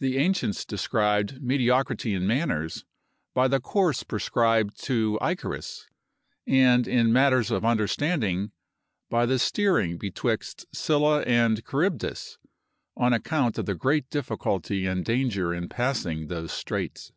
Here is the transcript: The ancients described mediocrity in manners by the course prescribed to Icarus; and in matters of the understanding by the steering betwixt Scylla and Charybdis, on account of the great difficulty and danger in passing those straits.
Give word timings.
The 0.00 0.16
ancients 0.16 0.64
described 0.64 1.42
mediocrity 1.42 2.14
in 2.14 2.26
manners 2.26 2.86
by 3.34 3.46
the 3.46 3.60
course 3.60 4.02
prescribed 4.02 4.82
to 4.84 5.18
Icarus; 5.20 5.86
and 6.46 6.88
in 6.88 7.12
matters 7.12 7.50
of 7.50 7.60
the 7.60 7.68
understanding 7.68 8.52
by 9.10 9.26
the 9.26 9.38
steering 9.38 9.98
betwixt 9.98 10.64
Scylla 10.74 11.20
and 11.24 11.60
Charybdis, 11.62 12.38
on 12.96 13.12
account 13.12 13.58
of 13.58 13.66
the 13.66 13.74
great 13.74 14.08
difficulty 14.08 14.86
and 14.86 15.04
danger 15.04 15.52
in 15.52 15.68
passing 15.68 16.28
those 16.28 16.50
straits. 16.50 17.12